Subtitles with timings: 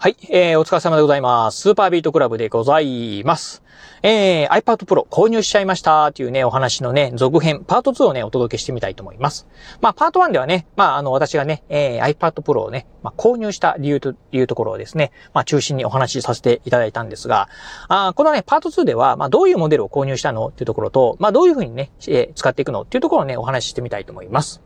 [0.00, 1.60] はい、えー、お疲れ様でございます。
[1.60, 3.64] スーパービートクラブでございます。
[4.02, 9.48] えー、iPad Pro 購入しちゃいましたっていうね、お話のね、続編、パート2をね、お届けしてみたいと思います。
[9.80, 17.48] まあ、パート1ではね、まあ、あの、私がね、えー、iPad Pro をね、まあ、購入した理由というところをですね、まあ、中心にお話しさせていただいたんですが、
[17.88, 24.60] あこのね、パート2では、まあ、どういうモデルを購入したのっていうところと、まあ、どういうふうにね、えー使っていくのっていうところをね、お話ししてみたいと思います。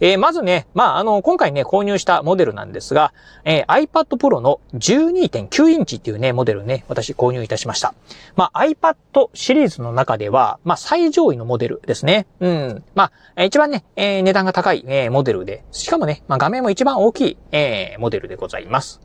[0.00, 3.12] えーまずね、まあ、あの、今回ね、購入したモデルなんですが、
[3.44, 7.94] えー iPad Pro の12.9インチっていうね、モデルね、私購入いたしました。
[8.34, 8.96] まあ、iPad
[9.34, 12.26] シリーズの中では、まあ、最上位のモデルですね。
[12.40, 12.84] うん。
[12.94, 19.00] まあ、一番ね、えー値段が高い、えーモデルで、しかもね、まあ、画面も一番大きい、えーモデルでございます。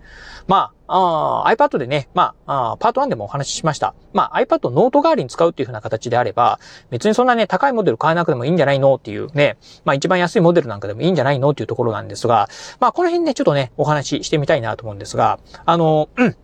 [0.47, 3.95] まあ、ああ iPad でね、まあ、あパート1でもお話ししました。
[4.11, 6.59] まあ、iPad ノート代わりに使うっていう風な形であれば、
[6.89, 12.49] 別にそんなね、高いモデル買えなくてもいいんじゃないのっていうね、まあ一番安いモデルなんかでもいいんじゃないのっていうところなんですが、
[12.81, 16.35] まあこの辺ね、ちょっとね、お話ししてみたいなと思うんですが、あの、うん。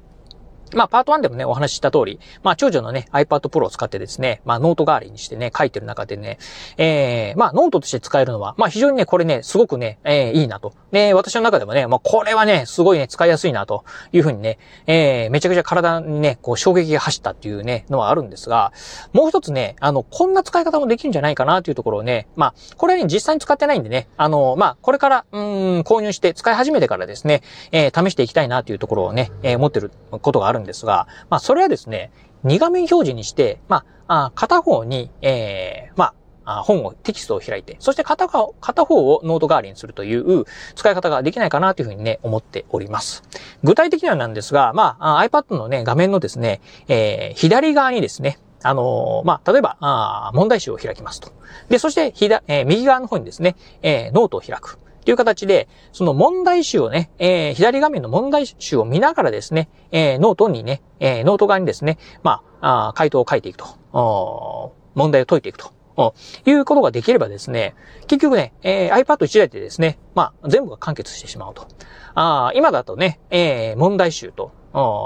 [0.74, 6.38] まあ、パート1でもね、お話しした通り、まあ、長女のね、iPad Pro を使ってですね、まあ、ノート代わりにしてね、書いてる中でね、
[6.78, 10.74] えー、まあ、ノートとして使えるのは、まあ、非常にね、これね、すごくね、えー、いいなと。
[10.92, 18.72] で、私の中でもね、まあ、これはね、すごいね、使いやすいなというふうにね、えー、めちゃくちゃ体にね、こう、衝撃が走ったっていうね、のはあるんですが、
[19.14, 32.12] もう一つね、あの、こんな使い方もできるんじゃないかなというところをね、まあ、これはね、実際に使ってないんでね、あの、まあ、これから、うん、購入して使い始めてからですね、えー試していきたいなというところをね、えー持ってることがあるんですが、まあ、それはですね、
[32.46, 36.14] 2画面表示にして、まあ、あ片方に、えーま
[36.46, 43.24] あ、あ本を、テキストを開いて、そして片方片方をノート代わりにするという使い方ができないかなというふうにね、思っております。
[43.64, 51.32] 具体的にはなんですが、まあ、あ iPad のね、画面のですね、えー左側にですね、あのーまあ、例えば、あ問題集を開きますと。
[51.70, 54.80] で、そして、ひだ、えー右側の方にですね、えーノートを開く。
[55.08, 64.74] という形で、その問題集をね、えー左画面の問題集を見ながらですね、えーノートにね、えーノート側にですね、まあ、あ回答を書いていくと。
[64.96, 66.14] 問題を解いていくと。
[66.46, 67.74] いうことができればですね、
[68.08, 71.70] 結局ね、えー iPad 1台でですね、まあ、全部が完結してしまうと。
[72.14, 74.52] あ今だとね、えー問題集と、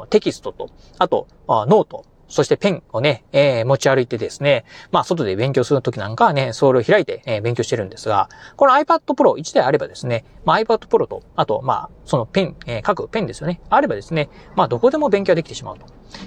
[0.09, 13.61] テキストと、あと、あノート、そしてペンをね、えー持ち歩いてですね、まあ、外で勉強するときなんかはね、それを開いて、えー勉強してるんですが、この iPad Pro 1台あればですね、まあ、iPad Pro と、あと、まあ、そのペン、えー書くペンですよね。
[13.69, 15.85] あればですね、まあ、どこでも勉強できてしまうと。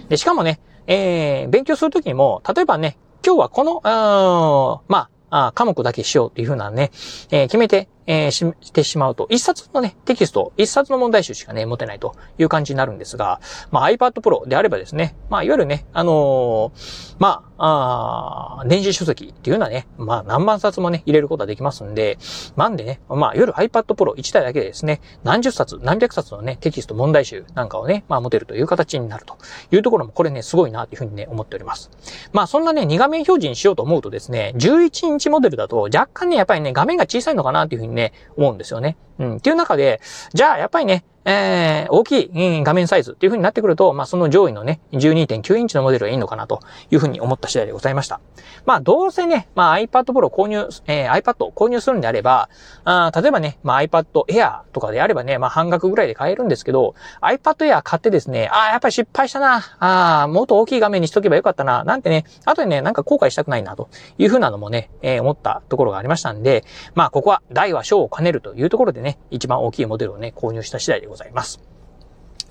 [0.09, 6.91] で、しかもね、えー勉強するときにも、例えばね、今日はこの、うーんまあ、あ科目だけしようっていうふうなね、
[7.31, 22.19] えー決めて、えーししてしまうと、一冊のね、テキスト、一冊の問題集しかね、持てないという感じになるんですが、まあ iPad Pro であればですね、まあいわゆるね、あのーまあ、あ電子書籍っていうのはね、まあ何万冊もね、入れることができますんで、
[22.57, 29.39] なんでね、まあいわゆる iPad Pro 1台だけでですね、何十冊、何百冊のね、テキスト問題集なんかをね、まあ持てるという形になると
[29.71, 31.91] いうところもこれね、すごいなというふうにね、思っております。
[32.33, 38.97] まあそんなね、2画面表示にしようと思うとですね、11インチモデルだと若干ね、やっぱりね、画面が小さいのかなというふうにね、思うんですよね。
[39.19, 39.37] うん。
[39.37, 40.01] っていう中で、
[40.33, 46.61] じゃあやっぱりね、えー、大きい、うん画面サイズっていう風になってくると、まあその上位のね、12.9インチのモデルがいいのかなと
[46.91, 48.21] いう風に思った次第でございました。
[48.67, 52.51] まあどうせね、まあ iPad Pro 購入、えー iPad を購入するんであれば、
[52.85, 63.89] あ例えばね、まあ iPad Air とかであればね、まあ半額ぐらいで買えるんですけど、iPad Air 買ってですね、ああ、やっぱり失敗したな、ああ、もっと大きい画面にしとけばよかったな、なんてね、後でね、なんか後悔したくないな、と
[64.19, 66.65] いう風なのもね、えー思ったところがありましたんで、
[66.95, 71.74] まあここは大は小を兼ねるというところでね、ね一番大きいモデルをね、購入した次第でございます。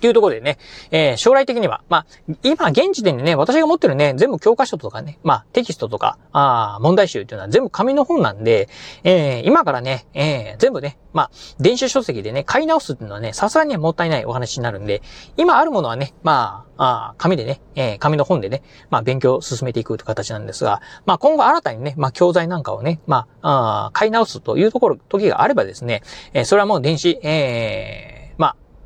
[0.04, 0.58] というところでね、
[0.92, 2.06] えー将来的には、まあ、
[2.44, 8.68] 今、現時点でね、私が持ってるね、全部教科書とかね、まあ、テキストとか、あー問題集っていうのは全部紙の本なんで、
[9.06, 15.02] えー今からね、えー全部ね、まあ、電子書籍でね、買い直すっていうのはね、さすがにもったいないお話になるんで、
[15.38, 26.02] 今あるものはね、まあ、あ紙でね、えー紙の本でね、まあ、勉強を進めていくという形なんですが、まあ、今後新たにね、まあ、教材なんかをね、まあ、あ買い直すというところ、時があればですね、
[26.34, 28.13] えーそれはもう電子、えー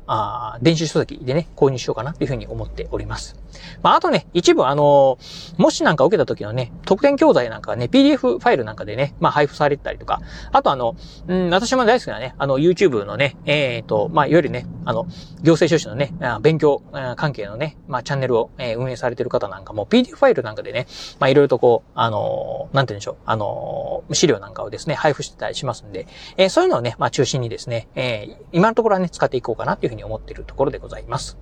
[0.08, 3.36] あ、あ電子書籍でね、購入しようかなというふうに思っております。
[3.82, 10.20] まあ、あとね、一部あのーもしなんか受けた時のね、特典教材なんかね、PDF ファイルなんかでね、まあ、配布されてたりとか、
[10.52, 10.96] あとあの、
[11.26, 15.06] うん、私も大好きなね、あの、YouTube のね、えっ、と、まあ、いわゆるね、あの、
[15.42, 16.82] 行政書士のね、勉強
[17.16, 20.86] 関係のね、まあ、チャンネルを、運営されてる方なんかも、PDF ファイルなんかでね、
[21.20, 26.06] まあ、いろいろとこう、あのなんて言うんでしょう、あの資料なんかをですね、配布してたりしますんで、
[26.38, 31.36] えーそういうのをね、まあ、中心にですね、えー今のところはね、使っていこうかなというふうに思っているところでございます。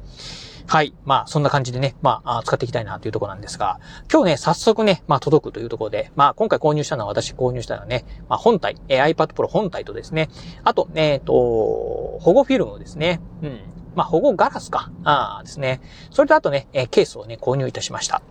[0.68, 0.92] はい。
[1.04, 3.78] まあ、そんな感じでね、まあ、使っていきたいなというところなんですが、
[4.12, 10.28] 今日ね、早速ね、まあ、届くというところで、まあ、今回購入したのは私購入したのはね、まあ、本体、えー iPad Pro 本体とですね、
[10.64, 13.20] あと、えっ、と、保護フィルムですね。
[13.42, 13.60] うん。
[13.94, 15.80] まあ、保護ガラスか、ああですね。
[16.10, 18.22] それとあとね、えケースをね、購入いたしました。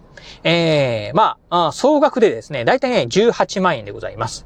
[0.44, 4.46] えー、まあ、総額でですね、だいたいね、18万円でございます。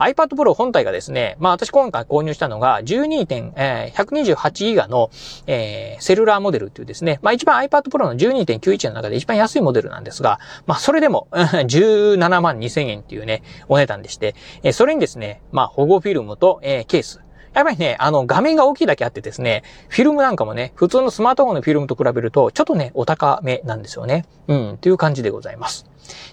[0.00, 5.10] iPad Pro 本体がですね、まあ私今回購入したのが12点、えー、128ギガの、
[5.46, 17.20] えー、セルラーモデルっていうですね、まあ一番 iPad Pro の12.91の中で一番安いモデルなんですが、まあそれでも17万2000円っていうね、お値段でして、えー、それにですね、まあ保護フィルムと、えー、ケース、
[17.54, 24.24] やっぱりね、あの、画面が大きいだけあってですね、フィルムなんかもね、普通のスマートフォンのフィルムと比べると、ちょっとね、お高めなんですよね。
[24.46, 25.86] うん、という感じでございます。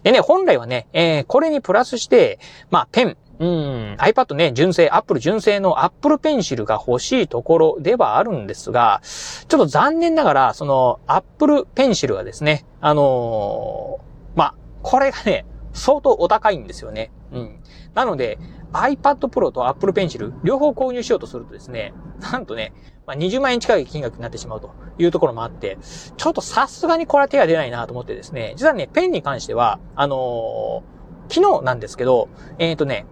[0.04, 17.12] でね、本来はね、えー、これにプラスして、まあ、ペン、うん、iPad ね、純正、Apple 純正の Apple Pencil が欲しいところではあるんですが、ちょっと残念ながら、その Apple Pencil がですね、あのー、まあ、これがね、相当お高いんですよね。
[17.32, 17.60] うん。
[17.94, 18.40] なので、
[18.74, 22.74] iPad Pro と Apple Pencil 両方購入しようとするとですね、なんとね、
[23.06, 25.78] まあ、20万円近い金額になってしまうというところもあって、
[26.18, 33.06] ちょっとさすがにこれは手が出ないなと思ってですね、実はね、ペンに関しては、あのー、昨日なんですけど、えっ、ー、とね、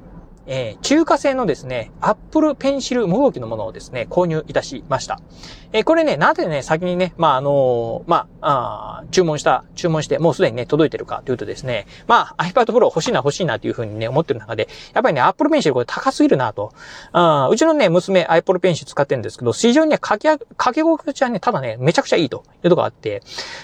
[0.47, 5.19] えー、中華製のですね、Apple Pencil 無動きのものをですね、購入いたしました。
[5.71, 16.71] えー、これね、なぜね、先にね、まあ、あのー、まあ、あ注文した、注文して、もうすでにね、届いてるかというとですね、まあ、iPad Pro 欲しいな欲しいなというふうにね、思ってる中で、やっぱりね、Apple Pencil これ高すぎるなと。
[17.11, 20.37] あうちのね、娘 Apple Pencil 使ってるんですけど、非常にね、書き、書
[20.73, 23.23] き心地はね、ただね、めちゃくちゃいいというところがあって、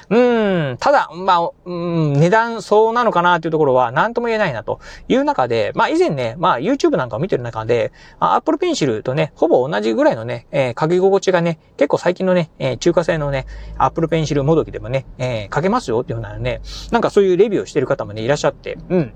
[0.10, 13.46] うーん、ただ、まあ、うん、値段そうなのかなというところは、なんとも言えないなという中で、まあ、以前ね、まあ、YouTube なんかを見てる中で、Apple Pencil とね、ほぼ同じぐらいのね、えー、書き心地がね、結構最近のね、えー、中華製のね、
[13.78, 19.14] Apple Pencil もどきでもね、えー、書けますよっていうようなね、なんかそういうレビューをしてる方もね、いらっしゃって、うん。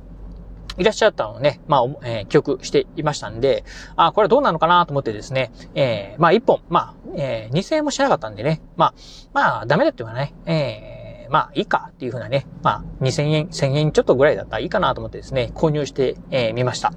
[0.78, 3.64] いらっしゃったのをね、まあ、えー、記憶していましたんで、
[3.96, 8.94] あ、これはどうなのかなと思ってですね、えー、まあ、一本、まあ、えー、2000円もしなかったんでね、まあ、
[9.34, 16.94] まあ、ダメだって言わない、えーまあいいかっていうふうなね、まあ2000円、1000円ちょっとぐらいだったらいいかなと思ってですね、購入してみ、えー、ました。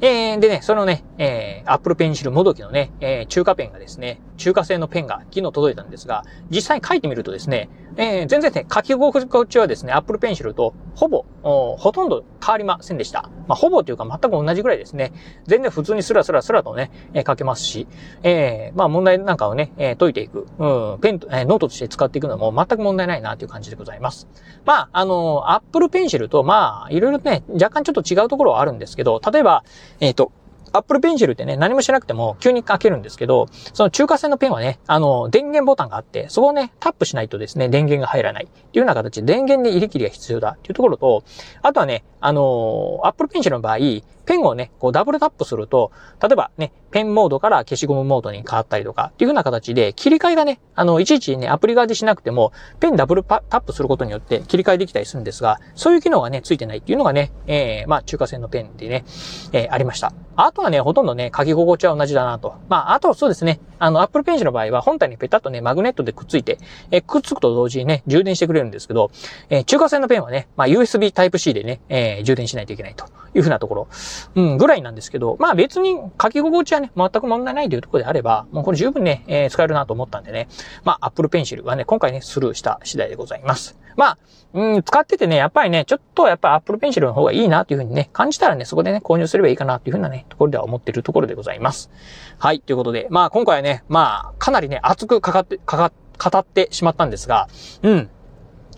[0.00, 13.30] えー、でね、そのね、えー、Apple Pencil もどきのね、えー、中華ペンがですね、中華製のペンが昨日届いたんですが、実際書いてみるとですね、えー、全然ね、書き心地はですね、Apple Pencil とほぼ、ほとんど変わりませんでした。
[13.46, 15.12] まあ、ほぼというか全く同じぐらいですね。
[15.46, 17.86] 全然普通にスラスラスラとね、えー、書けますし、
[18.24, 24.26] えー、まあ問題なんかをね、えー、解いていく、うん、ペン、えー、ノートとして使っていくのも全く問題ないなという感じでございます。
[24.64, 29.62] まあ、あのー、Apple Pencil と、まあ、いろいろね、若干ちょっと違うところはあるんですけど、例えば、
[30.00, 30.32] えっ、ー、と、
[30.72, 38.44] Apple Pencil ってね、何もしなくても急に書けるんですけど、その中華製のペンはね、あの、電源ボタンがあって、そこをね、タップしないとですね、電源が入らない。
[38.44, 40.56] っていうような形で電源で入れ切りが必要だ。
[40.58, 41.24] っていうところと、
[41.62, 43.78] あとはね、あの、アップルペンシルの場合、
[44.24, 59.04] ペンをね、こうダブルタップすると、例えばね、ペンモードから消しゴムモードに変わったりとか、っていう風な形で、切り替えがね、あの、いちいちね、アプリ側でしなくても、ペンダブルタップすることによって切り替えできたりするんですが、そういう機能がね、ついてないっていうのがね、えー、まあ、中華製のペンでね、
[59.52, 60.12] えー、ありました。
[60.36, 62.54] あとはね、ほとんどね、書き心地は同じだなと。
[62.68, 66.58] まあ、あとそうですね、あの、Apple Pencil の場合は本体にペタッとね、マグネットでくっついて、
[66.90, 69.10] えー、くっつくと同時にね、充電してくれるんですけど、
[69.48, 73.88] えー、中華製のペンはね、まあ、USB Type-C でね、えー、充電しないといけないという風なところ、
[74.34, 80.48] うん、ぐらいなんですけど、まあ別に書き心地はね、全く問題ないというところであれば、もうこれ十分ね、えー、使えるなと思ったんでね、
[80.84, 83.78] まあ Apple Pencil はね、今回ね、スルーした次第でございます。
[83.96, 84.18] まあ、
[84.54, 91.90] うん、使っててね、やっぱりね、ちょっとやっぱり Apple Pencil の方がいいなというふうにね、感じたらね、そこでね、購入すればいいかなというふうなね、ところでは思っているところでございます。
[92.38, 95.92] はい、ということで、まあ今回はね、まあ、かなりね、熱くかかって、かか、
[96.30, 97.48] 語ってしまったんですが、
[97.82, 98.10] うん。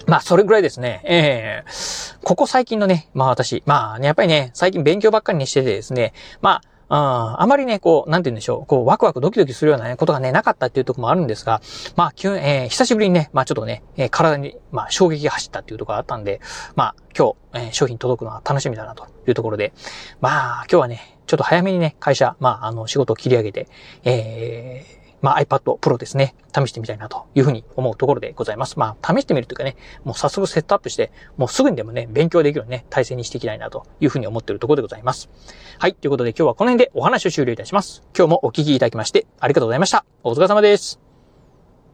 [0.06, 1.00] まあ、それぐらいですね。
[1.04, 1.68] ええ。
[1.68, 11.60] ー、ここ最近のね、まあ私、まあね、やっぱりね、最近勉強ばっかりにしててですね、まあ、ああまりね、こう、なんて言うんでしょう、こう、ワクワクドキドキするようなね、ことがね、なかったっていうところもあるんですが、
[11.96, 16.40] まあ、急、えー、久しぶりにね、まあちょっとね、えー、体に、まあ衝撃が走ったっていうところがあったんで、
[16.76, 19.72] まあ今日、えー、商品届くのは楽しみだなというところで、
[20.20, 23.68] まあ今日はね、ちょっと早めにね、会社、まああの、仕事を切り上げて、
[24.04, 28.78] えー、まあ iPad Pro ですね、試してみたいなというふうに思うところでございます。
[28.78, 35.30] まあ試してみるというかね、もう早速セットアップして、もうすぐにでもね、勉強できるね、体制にしていきたいなというふうに思っているところでございます。
[35.78, 38.02] はい、ということで今日はこの辺でお話を終了いたします。
[38.14, 40.04] 今日もお聞きいただきましてありがとうございました。
[40.22, 41.03] お疲れ様です。